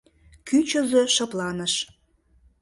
Кӱчызӧ 0.47 1.01
шыпланыш. 1.15 1.73